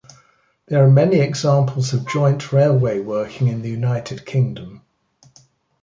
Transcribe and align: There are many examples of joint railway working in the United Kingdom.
There 0.65 0.83
are 0.83 0.89
many 0.89 1.19
examples 1.19 1.93
of 1.93 2.07
joint 2.07 2.51
railway 2.51 3.01
working 3.01 3.49
in 3.49 3.61
the 3.61 3.69
United 3.69 4.25
Kingdom. 4.25 4.81